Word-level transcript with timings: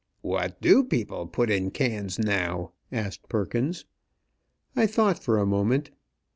"What 0.23 0.59
do 0.61 0.83
people 0.83 1.27
put 1.27 1.51
in 1.51 1.69
cans 1.69 2.17
now?" 2.17 2.71
asked 2.91 3.29
Perkins. 3.29 3.85
I 4.75 4.87
thought 4.87 5.21
for 5.21 5.37
a 5.37 5.45
moment. 5.45 5.91